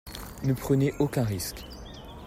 Ne 0.41 0.53
prenez 0.55 0.95
aucun 0.97 1.23
risque. 1.23 1.63